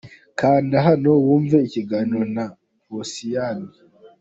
[0.39, 2.45] Kanda hano wumve ikiganiro na
[2.87, 3.69] Posiyani.